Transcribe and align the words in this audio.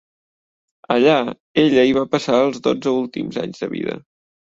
Allà, 0.93 1.17
ella 1.63 1.83
hi 1.89 1.93
va 1.97 2.03
passar 2.13 2.39
els 2.47 2.63
dotze 2.69 2.95
últims 3.03 3.39
anys 3.43 3.63
de 3.65 3.71
vida. 3.75 3.95